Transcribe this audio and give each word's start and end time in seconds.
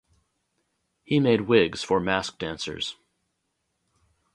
He 1.03 1.19
made 1.19 1.41
wigs 1.41 1.83
for 1.83 1.99
masque 1.99 2.39
dancers. 2.39 2.95